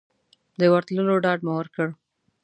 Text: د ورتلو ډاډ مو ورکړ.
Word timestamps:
د 0.59 0.61
ورتلو 0.73 1.13
ډاډ 1.23 1.39
مو 1.45 1.53
ورکړ. 1.59 1.87